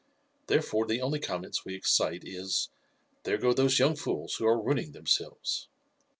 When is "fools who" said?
3.95-4.47